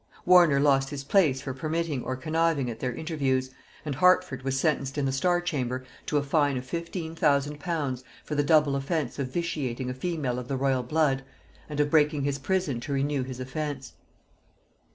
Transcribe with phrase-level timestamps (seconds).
[0.25, 3.51] Warner lost his place for permitting or conniving at their interviews,
[3.85, 8.03] and Hertford was sentenced in the Star chamber to a fine of fifteen thousand pounds
[8.23, 11.23] for the double offence of vitiating a female of the royal blood,
[11.69, 13.93] and of breaking his prison to renew his offence.